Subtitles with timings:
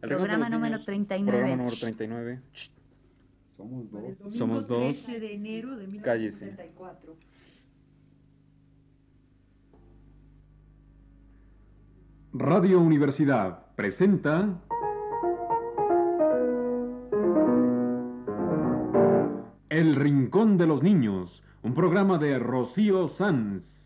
[0.00, 1.38] El Rincón de Programa los número Niños, 39.
[1.38, 2.40] Programa número 39.
[2.52, 2.70] Shh,
[3.56, 4.02] Somos dos.
[4.02, 4.80] Domingo Somos dos.
[5.04, 6.44] 13 de enero de Cállese.
[6.46, 7.16] 1974.
[12.32, 14.60] Radio Universidad presenta
[19.68, 23.80] El Rincón de los Niños, un programa de Rocío Sanz.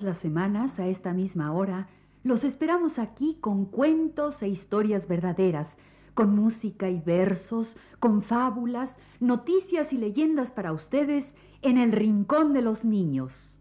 [0.00, 1.86] Las semanas, a esta misma hora,
[2.24, 5.76] los esperamos aquí con cuentos e historias verdaderas,
[6.14, 12.62] con música y versos, con fábulas, noticias y leyendas para ustedes en el Rincón de
[12.62, 13.58] los Niños.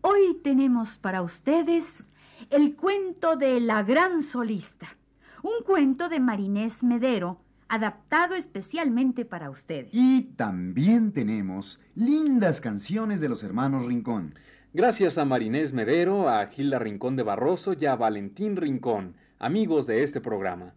[0.00, 2.10] Hoy tenemos para ustedes
[2.48, 4.96] el cuento de La Gran Solista,
[5.42, 7.38] un cuento de Marinés Medero,
[7.70, 9.90] adaptado especialmente para ustedes.
[9.92, 14.34] Y también tenemos lindas canciones de los hermanos Rincón.
[14.74, 20.02] Gracias a Marinés Medero, a Gilda Rincón de Barroso y a Valentín Rincón, amigos de
[20.02, 20.74] este programa.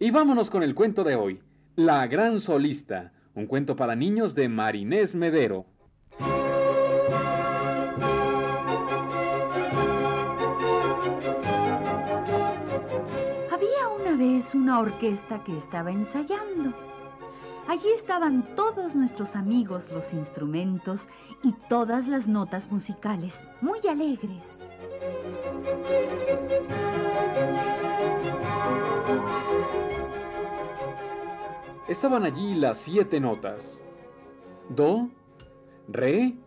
[0.00, 1.40] Y vámonos con el cuento de hoy,
[1.76, 5.66] La Gran Solista, un cuento para niños de Marinés Medero.
[14.64, 16.72] Una orquesta que estaba ensayando.
[17.68, 21.06] Allí estaban todos nuestros amigos los instrumentos
[21.42, 24.58] y todas las notas musicales, muy alegres.
[31.86, 33.82] Estaban allí las siete notas.
[34.70, 35.10] Do,
[35.88, 36.38] re,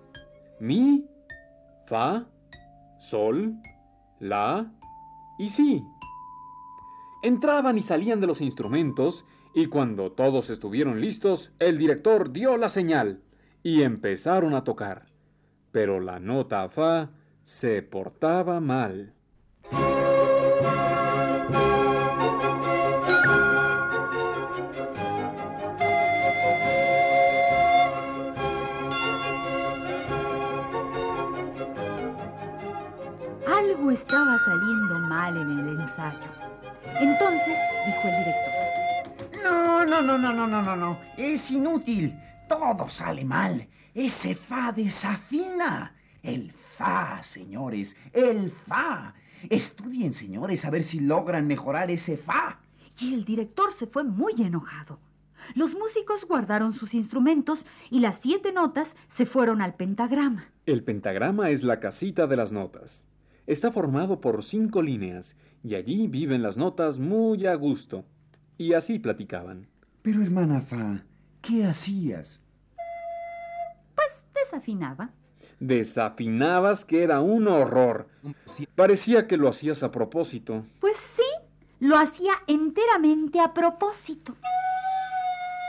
[0.60, 1.06] mi,
[1.86, 2.26] fa,
[2.98, 3.54] sol,
[4.20, 4.72] la
[5.38, 5.84] y si.
[7.24, 12.70] Entraban y salían de los instrumentos y cuando todos estuvieron listos, el director dio la
[12.70, 13.22] señal
[13.64, 15.08] y empezaron a tocar.
[15.72, 17.10] Pero la nota fa
[17.42, 19.14] se portaba mal.
[33.48, 36.47] Algo estaba saliendo mal en el ensayo.
[37.00, 39.44] Entonces dijo el director.
[39.44, 41.00] No, no, no, no, no, no, no, no.
[41.16, 42.14] Es inútil.
[42.48, 43.68] Todo sale mal.
[43.94, 45.94] Ese fa desafina.
[46.24, 47.96] El fa, señores.
[48.12, 49.14] El fa.
[49.50, 52.60] Estudien, señores, a ver si logran mejorar ese fa.
[53.00, 55.00] Y el director se fue muy enojado.
[55.56, 60.50] Los músicos guardaron sus instrumentos y las siete notas se fueron al pentagrama.
[60.66, 63.06] El pentagrama es la casita de las notas.
[63.48, 68.04] Está formado por cinco líneas y allí viven las notas muy a gusto.
[68.58, 69.68] Y así platicaban.
[70.02, 71.02] Pero hermana Fa,
[71.42, 72.42] ¿qué hacías?
[73.96, 75.12] Pues desafinaba.
[75.62, 78.10] Desafinabas que era un horror.
[78.76, 80.66] Parecía que lo hacías a propósito.
[80.82, 81.24] Pues sí,
[81.80, 84.36] lo hacía enteramente a propósito.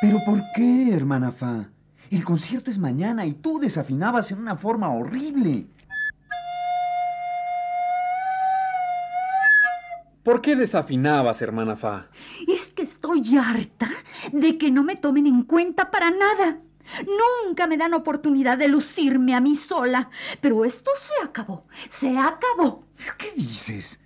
[0.01, 1.69] ¿Pero por qué, hermana Fa?
[2.11, 5.67] El concierto es mañana y tú desafinabas en una forma horrible.
[10.29, 12.09] ¿Por qué desafinabas, hermana Fa?
[12.47, 13.89] Es que estoy harta
[14.31, 16.59] de que no me tomen en cuenta para nada.
[17.47, 20.11] Nunca me dan oportunidad de lucirme a mí sola.
[20.43, 21.65] Pero esto se acabó.
[21.89, 22.85] Se acabó.
[22.99, 24.01] ¿Pero qué dices?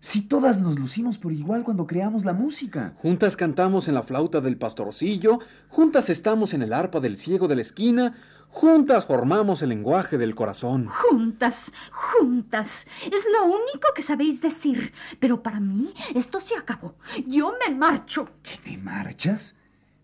[0.00, 2.94] Si todas nos lucimos por igual cuando creamos la música.
[2.96, 5.38] Juntas cantamos en la flauta del pastorcillo,
[5.68, 8.16] juntas estamos en el arpa del ciego de la esquina,
[8.50, 10.88] juntas formamos el lenguaje del corazón.
[10.88, 12.86] Juntas, juntas.
[13.04, 14.92] Es lo único que sabéis decir.
[15.20, 16.96] Pero para mí esto se acabó.
[17.26, 18.28] Yo me marcho.
[18.42, 19.54] ¿Qué te marchas?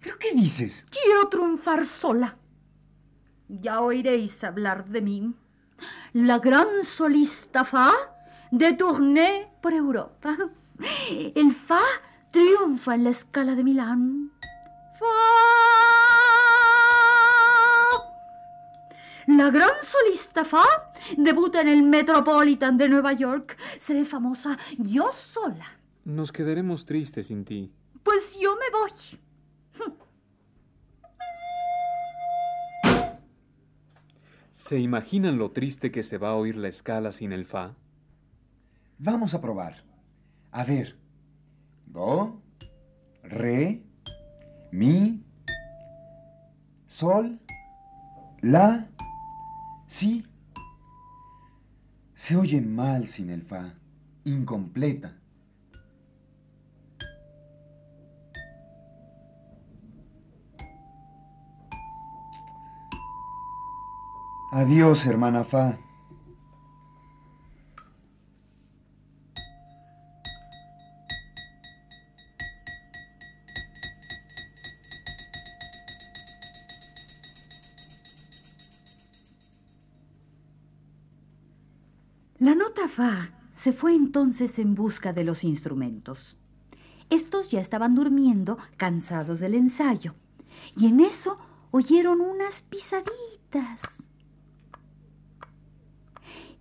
[0.01, 0.87] ¿Pero qué dices?
[0.91, 2.37] Quiero triunfar sola.
[3.49, 5.35] Ya oiréis hablar de mí.
[6.13, 7.93] La gran solista Fa
[8.51, 10.37] de tournée por Europa.
[11.35, 11.83] El Fa
[12.31, 14.31] triunfa en la escala de Milán.
[14.99, 15.94] Fa.
[19.27, 20.65] La gran solista Fa
[21.17, 23.57] debuta en el Metropolitan de Nueva York.
[23.79, 25.67] Seré famosa yo sola.
[26.05, 27.73] Nos quedaremos tristes sin ti.
[28.03, 28.91] Pues yo me voy.
[34.51, 37.75] ¿Se imaginan lo triste que se va a oír la escala sin el fa?
[38.99, 39.85] Vamos a probar.
[40.53, 40.97] A ver.
[41.87, 42.41] Do,
[43.23, 43.83] re,
[44.71, 45.23] mi,
[46.87, 47.39] sol,
[48.41, 48.89] la,
[49.95, 50.27] si.
[52.15, 53.75] Se oye mal sin el fa,
[54.25, 55.13] incompleta.
[64.53, 65.79] Adiós, hermana Fa.
[82.45, 86.37] La nota Fa se fue entonces en busca de los instrumentos.
[87.09, 90.15] Estos ya estaban durmiendo, cansados del ensayo,
[90.77, 91.39] y en eso
[91.71, 93.81] oyeron unas pisaditas.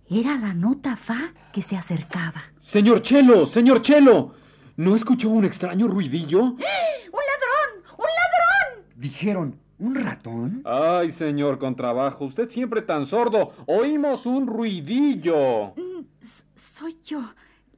[0.08, 2.44] Era la nota Fa que se acercaba.
[2.60, 4.32] Señor Chelo, señor Chelo,
[4.78, 6.44] ¿no escuchó un extraño ruidillo?
[6.44, 7.84] ¡Un ladrón!
[7.98, 8.86] ¡Un ladrón!
[8.96, 10.62] Dijeron, ¿un ratón?
[10.64, 13.52] Ay, señor Contrabajo, usted siempre tan sordo.
[13.66, 15.74] Oímos un ruidillo.
[15.76, 17.22] Mm, s- Soy yo,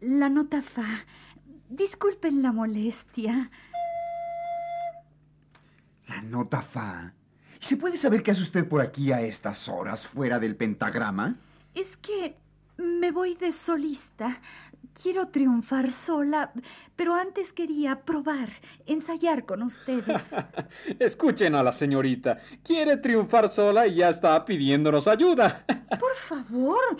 [0.00, 1.04] la nota Fa.
[1.68, 3.50] Disculpen la molestia.
[6.08, 7.12] La nota Fa.
[7.60, 11.36] ¿Y se puede saber qué hace usted por aquí a estas horas fuera del pentagrama?
[11.74, 12.36] Es que
[12.76, 14.40] me voy de solista.
[15.02, 16.52] Quiero triunfar sola,
[16.96, 18.48] pero antes quería probar,
[18.86, 20.30] ensayar con ustedes.
[20.98, 22.40] Escuchen a la señorita.
[22.62, 25.64] Quiere triunfar sola y ya está pidiéndonos ayuda.
[26.00, 26.96] Por favor,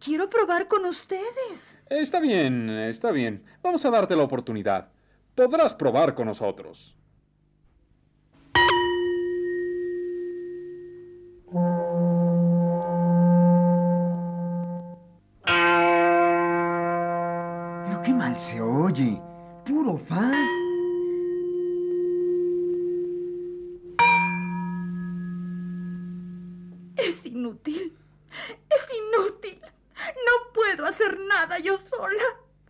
[0.00, 1.78] quiero probar con ustedes.
[1.88, 3.44] Está bien, está bien.
[3.62, 4.88] Vamos a darte la oportunidad.
[5.36, 6.95] Podrás probar con nosotros.
[18.36, 19.18] Mal se oye.
[19.64, 20.30] Puro Fa.
[26.96, 27.92] Es inútil.
[28.70, 29.60] Es inútil.
[30.26, 32.24] No puedo hacer nada yo sola.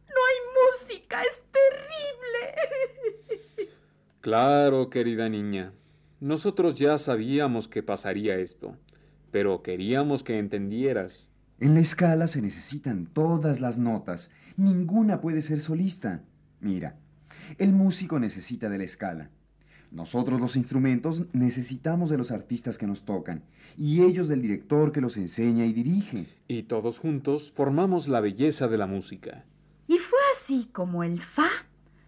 [0.08, 0.38] No hay
[0.88, 1.22] música.
[1.22, 2.54] Es terrible.
[4.20, 5.72] Claro, querida niña.
[6.20, 8.76] Nosotros ya sabíamos que pasaría esto,
[9.30, 11.28] pero queríamos que entendieras.
[11.58, 14.30] En la escala se necesitan todas las notas.
[14.56, 16.22] Ninguna puede ser solista.
[16.60, 16.96] Mira,
[17.58, 19.30] el músico necesita de la escala.
[19.90, 23.44] Nosotros los instrumentos necesitamos de los artistas que nos tocan
[23.76, 26.26] y ellos del director que los enseña y dirige.
[26.48, 29.44] Y todos juntos formamos la belleza de la música.
[29.86, 31.48] Y fue así como el Fa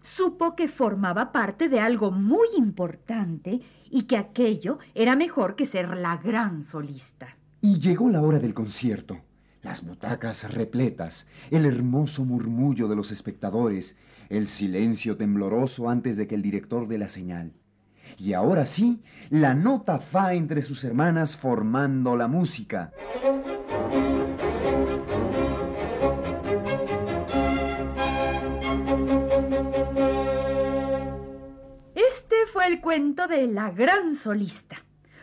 [0.01, 5.95] supo que formaba parte de algo muy importante y que aquello era mejor que ser
[5.97, 7.37] la gran solista.
[7.61, 9.21] Y llegó la hora del concierto.
[9.61, 13.97] Las butacas repletas, el hermoso murmullo de los espectadores,
[14.29, 17.51] el silencio tembloroso antes de que el director dé la señal.
[18.17, 22.93] Y ahora sí, la nota fa entre sus hermanas formando la música.
[31.95, 34.78] Este fue el cuento de La Gran Solista,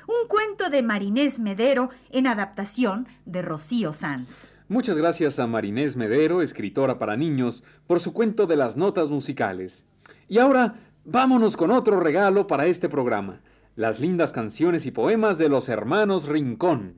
[0.06, 4.50] un cuento de Marinés Medero en adaptación de Rocío Sanz.
[4.68, 9.86] Muchas gracias a Marinés Medero, escritora para niños, por su cuento de las notas musicales.
[10.28, 10.74] Y ahora
[11.04, 13.40] vámonos con otro regalo para este programa,
[13.76, 16.94] las lindas canciones y poemas de los hermanos Rincón.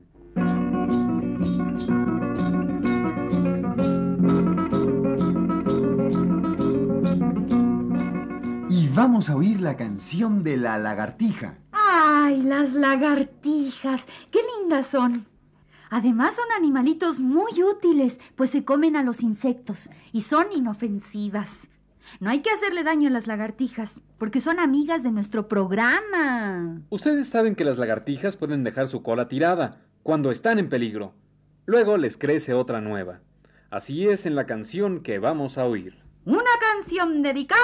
[8.69, 11.57] Y vamos a oír la canción de la lagartija.
[11.91, 14.05] ¡Ay, las lagartijas!
[14.29, 15.25] ¡Qué lindas son!
[15.89, 21.67] Además son animalitos muy útiles, pues se comen a los insectos y son inofensivas.
[22.19, 26.79] No hay que hacerle daño a las lagartijas, porque son amigas de nuestro programa.
[26.91, 31.15] Ustedes saben que las lagartijas pueden dejar su cola tirada cuando están en peligro.
[31.65, 33.21] Luego les crece otra nueva.
[33.71, 36.03] Así es en la canción que vamos a oír.
[36.25, 37.59] Una canción dedicada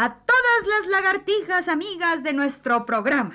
[0.00, 3.34] a todas las lagartijas amigas de nuestro programa.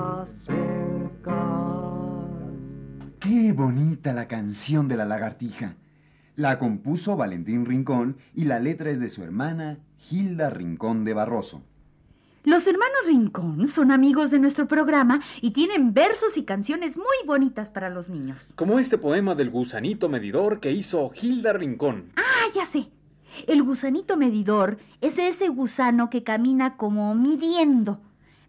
[3.31, 5.77] Qué bonita la canción de la lagartija.
[6.35, 11.61] La compuso Valentín Rincón y la letra es de su hermana Hilda Rincón de Barroso.
[12.43, 17.71] Los hermanos Rincón son amigos de nuestro programa y tienen versos y canciones muy bonitas
[17.71, 18.51] para los niños.
[18.57, 22.11] Como este poema del gusanito medidor que hizo Hilda Rincón.
[22.17, 22.89] Ah, ya sé.
[23.47, 28.01] El gusanito medidor es ese gusano que camina como midiendo.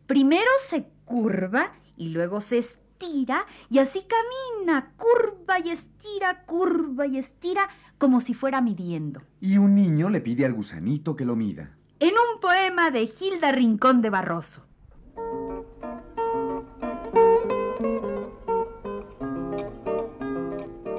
[0.08, 2.58] Primero se curva y luego se
[3.02, 7.68] estira y así camina, curva y estira, curva y estira,
[7.98, 9.20] como si fuera midiendo.
[9.40, 11.76] Y un niño le pide al gusanito que lo mida.
[11.98, 14.64] En un poema de Hilda Rincón de Barroso.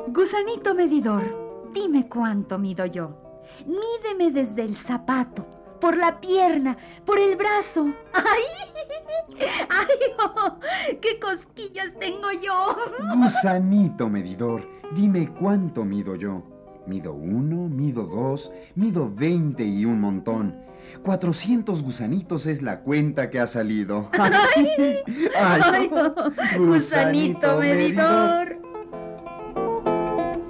[0.08, 3.18] Gusanito medidor, dime cuánto mido yo.
[3.66, 5.46] Mídeme desde el zapato,
[5.84, 7.94] por la pierna, por el brazo.
[8.14, 9.42] ¡Ay!
[9.70, 10.14] ¡Ay!
[10.18, 10.58] oh,
[11.02, 12.78] ¡Qué cosquillas tengo yo!
[13.18, 16.42] Gusanito medidor, dime cuánto mido yo.
[16.88, 20.56] Mido uno, mido dos, mido veinte y un montón.
[21.04, 24.10] Cuatrocientos gusanitos es la cuenta que ha salido.
[24.18, 25.04] ¡Ay!
[25.38, 25.92] ¡Ay!
[25.92, 28.58] oh, ¡Gusanito medidor!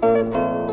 [0.00, 0.63] Y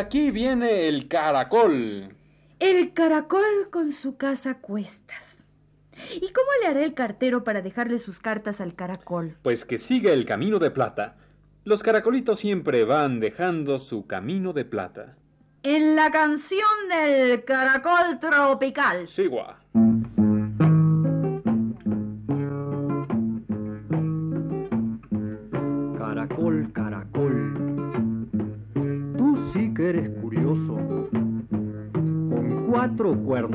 [0.00, 2.14] aquí viene el caracol.
[2.58, 5.44] El caracol con su casa a cuestas.
[6.14, 9.36] ¿Y cómo le hará el cartero para dejarle sus cartas al caracol?
[9.42, 11.16] Pues que sigue el camino de plata.
[11.64, 15.16] Los caracolitos siempre van dejando su camino de plata.
[15.62, 19.06] En la canción del caracol tropical.
[19.06, 19.58] Sigua.
[19.74, 19.89] Caracol,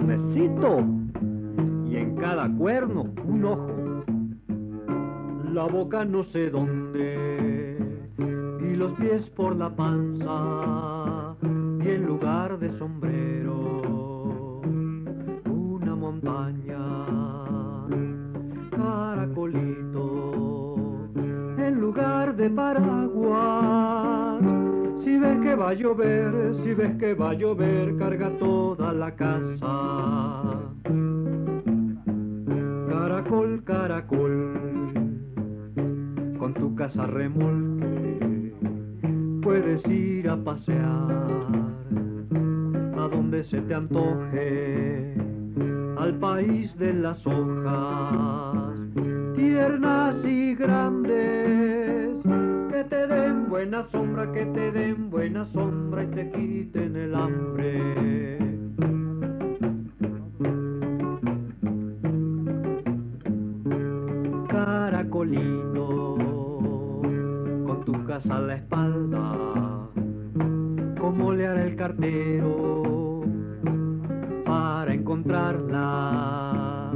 [0.07, 4.03] y en cada cuerno un ojo,
[5.51, 7.77] la boca no sé dónde.
[8.17, 11.35] Y los pies por la panza.
[11.41, 13.81] Y en lugar de sombrero
[15.45, 16.64] una montaña,
[25.65, 30.71] va a llover, si ves que va a llover, carga toda la casa.
[32.87, 34.93] Caracol, caracol,
[36.37, 38.53] con tu casa remolque,
[39.41, 41.11] puedes ir a pasear
[42.99, 45.15] a donde se te antoje,
[45.97, 48.79] al país de las hojas,
[49.35, 51.64] tiernas y grandes,
[53.49, 58.37] buena sombra, que te den buena sombra y te quiten el hambre.
[64.49, 66.15] Caracolito,
[67.65, 69.89] con tu casa a la espalda,
[70.99, 73.21] ¿cómo le hará el cartero
[74.45, 76.91] para encontrarla?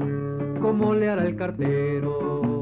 [0.61, 2.58] ¿Cómo le hará el cartero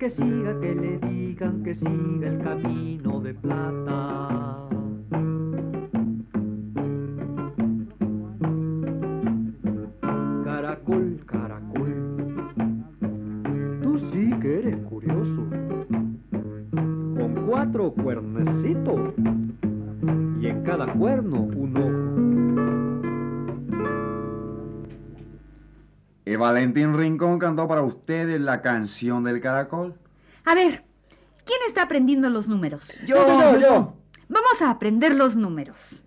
[0.00, 4.66] que siga, que le digan que siga el camino de plata.
[10.42, 12.16] Caracol, caracol,
[13.82, 15.42] tú sí que eres curioso.
[16.70, 19.12] Con cuatro cuernecitos
[20.40, 21.74] y en cada cuerno un
[26.40, 29.94] Valentín Rincón cantó para ustedes la canción del caracol.
[30.44, 30.84] A ver,
[31.44, 32.84] ¿quién está aprendiendo los números?
[33.06, 33.96] Yo, yo, yo.
[34.28, 36.02] Vamos a aprender los números.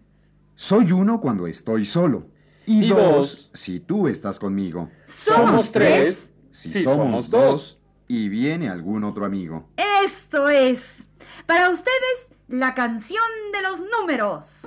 [0.56, 2.28] Soy uno cuando estoy solo.
[2.66, 3.50] Y, Y dos, dos.
[3.54, 4.90] si tú estás conmigo.
[5.06, 6.34] Somos tres.
[6.52, 7.80] Si Si somos, somos dos, dos.
[8.08, 9.70] y viene algún otro amigo.
[10.06, 11.06] Esto es.
[11.46, 14.62] Para ustedes, la canción de los números.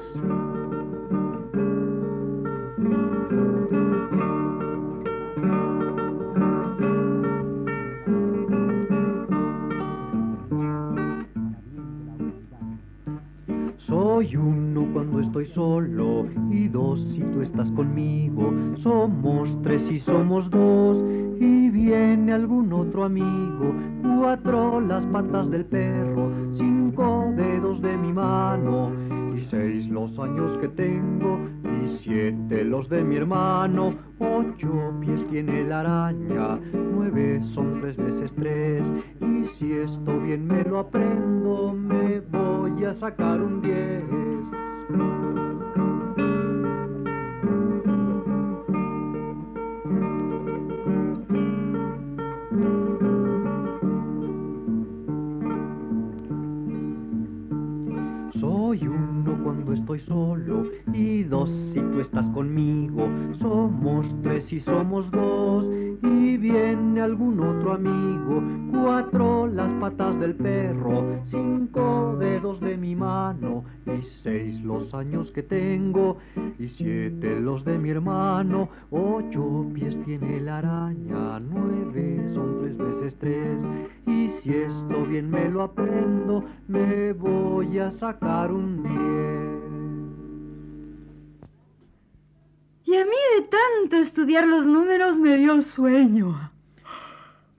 [15.40, 18.54] Estoy solo y dos si tú estás conmigo.
[18.76, 21.04] Somos tres y somos dos
[21.38, 23.74] y viene algún otro amigo.
[24.02, 28.92] Cuatro las patas del perro, cinco dedos de mi mano
[29.36, 31.38] y seis los años que tengo
[31.84, 33.94] y siete los de mi hermano.
[34.18, 38.82] Ocho pies tiene la araña, nueve son tres veces tres
[39.20, 44.65] y si esto bien me lo aprendo me voy a sacar un diez.
[44.96, 45.45] Soy
[59.76, 63.08] estoy solo y dos si tú estás conmigo.
[63.32, 65.66] Somos tres y somos dos
[66.02, 68.42] y viene algún otro amigo.
[68.72, 75.42] Cuatro las patas del perro, cinco dedos de mi mano y seis los años que
[75.42, 76.18] tengo
[76.58, 78.68] y siete los de mi hermano.
[78.90, 83.58] Ocho pies tiene la araña, nueve son tres veces tres
[84.06, 89.55] y si esto bien me lo aprendo me voy a sacar un diez.
[92.86, 96.52] Y a mí de tanto estudiar los números me dio sueño.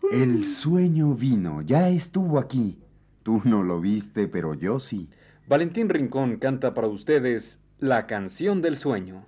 [0.09, 2.79] El sueño vino, ya estuvo aquí.
[3.23, 5.09] Tú no lo viste, pero yo sí.
[5.45, 9.25] Valentín Rincón canta para ustedes la canción del sueño.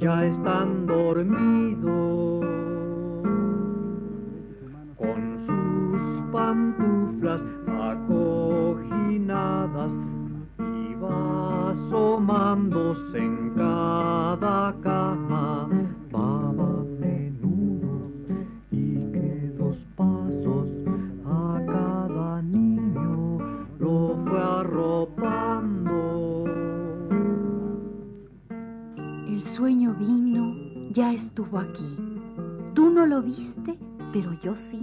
[0.00, 0.39] Casa
[31.50, 31.96] estuvo aquí.
[32.74, 33.76] Tú no lo viste,
[34.12, 34.82] pero yo sí.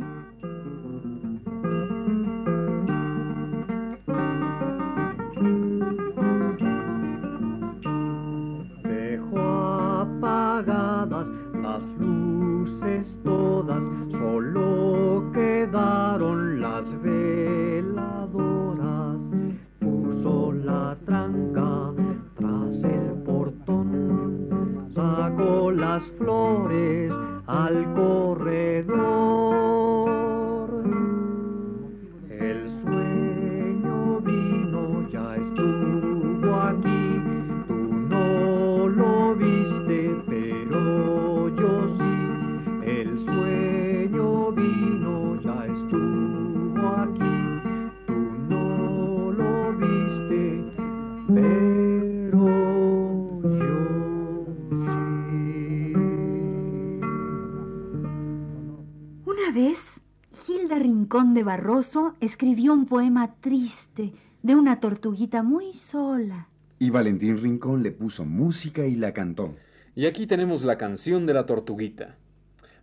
[61.34, 64.14] De Barroso escribió un poema triste
[64.44, 66.48] de una tortuguita muy sola.
[66.80, 69.56] Y Valentín Rincón le puso música y la cantó.
[69.96, 72.18] Y aquí tenemos la canción de la tortuguita.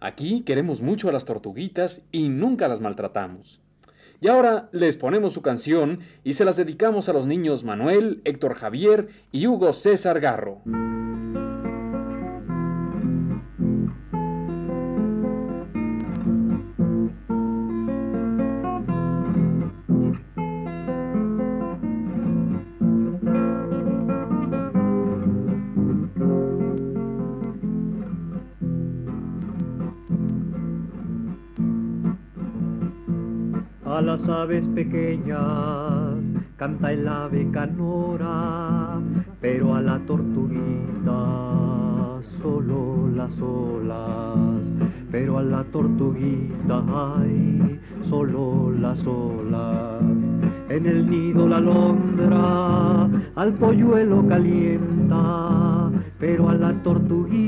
[0.00, 3.60] Aquí queremos mucho a las tortuguitas y nunca las maltratamos.
[4.24, 8.54] Y ahora les ponemos su canción y se las dedicamos a los niños Manuel, Héctor
[8.54, 10.62] Javier y Hugo César Garro.
[34.04, 36.18] Las aves pequeñas
[36.56, 39.00] canta el ave canora,
[39.40, 41.16] pero a la tortuguita
[42.42, 44.60] solo las olas,
[45.10, 46.84] pero a la tortuguita
[47.16, 50.02] ay, solo las olas.
[50.68, 57.40] En el nido la alondra al polluelo calienta, pero a la tortuguita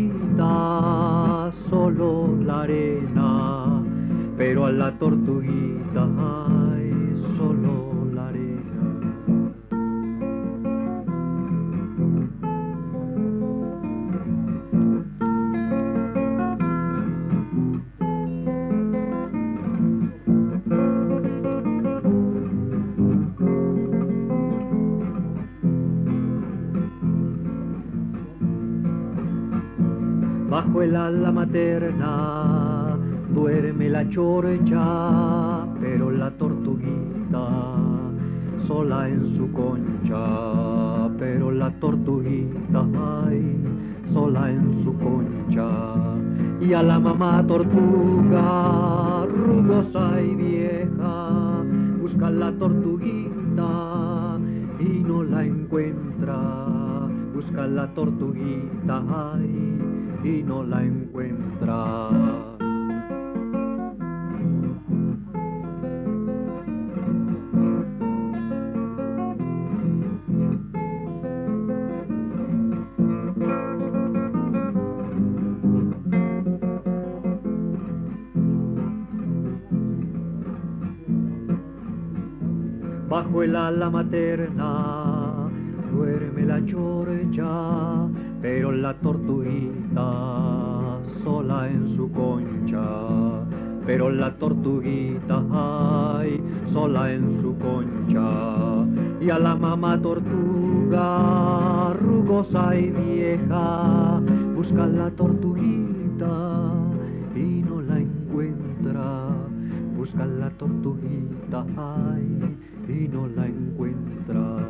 [1.69, 3.76] solo la arena
[4.37, 6.07] pero a la tortuguita
[7.37, 8.83] solo la arena.
[30.51, 32.46] Bajo el ala materna
[33.37, 37.47] duerme la chorcha, pero la tortuguita
[38.61, 42.87] sola en su concha, pero la tortuguita
[43.27, 43.43] ay,
[44.13, 45.69] sola en su concha.
[46.61, 51.63] Y a la mamá tortuga, rugosa y vieja,
[52.01, 54.39] busca la tortuguita
[54.81, 56.39] y no la encuentra.
[57.35, 59.03] Busca la tortuguita
[59.35, 59.79] ay,
[60.25, 62.46] y no la encuentra.
[83.67, 85.51] Ala materna
[85.91, 88.07] duerme la chorcha,
[88.41, 90.07] pero la tortuguita
[91.25, 92.87] sola en su concha,
[93.85, 98.87] pero la tortuguita ay, sola en su concha,
[99.21, 104.21] y a la mamá tortuga rugosa y vieja
[104.55, 105.86] busca la tortuguita
[110.07, 112.57] busca la tortuguita ay
[112.89, 114.69] y no la encuentra.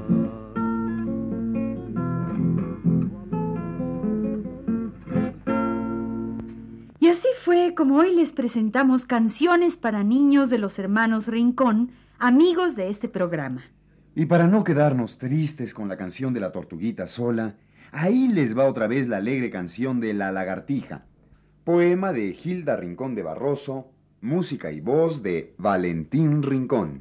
[6.99, 12.75] Y así fue como hoy les presentamos canciones para niños de los hermanos Rincón, amigos
[12.75, 13.63] de este programa.
[14.15, 17.57] Y para no quedarnos tristes con la canción de la tortuguita sola,
[17.93, 21.05] ahí les va otra vez la alegre canción de La lagartija,
[21.65, 23.91] poema de Gilda Rincón de Barroso,
[24.21, 27.01] música y voz de Valentín Rincón.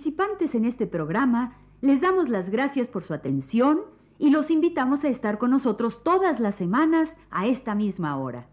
[0.00, 3.82] Participantes en este programa les damos las gracias por su atención
[4.18, 8.48] y los invitamos a estar con nosotros todas las semanas a esta misma hora.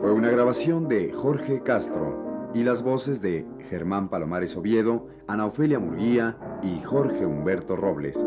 [0.00, 5.78] Fue una grabación de Jorge Castro y las voces de Germán Palomares Oviedo, Ana Ofelia
[5.78, 8.24] Murguía y Jorge Humberto Robles.